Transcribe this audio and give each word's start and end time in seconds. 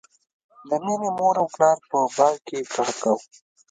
د 0.69 0.71
مینې 0.85 1.09
مور 1.17 1.35
او 1.41 1.47
پلار 1.53 1.77
په 1.89 1.97
بانک 2.17 2.39
کې 2.47 2.59
کار 2.73 2.89
کاوه 3.01 3.23